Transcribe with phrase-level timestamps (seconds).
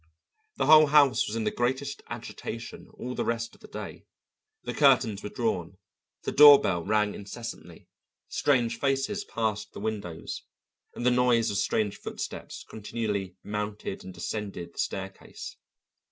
[0.57, 4.07] The whole house was in the greatest agitation all the rest of the day.
[4.63, 5.77] The curtains were drawn,
[6.23, 7.87] the door bell rang incessantly,
[8.27, 10.41] strange faces passed the windows,
[10.95, 15.55] and the noise of strange footsteps continually mounted and descended the staircase.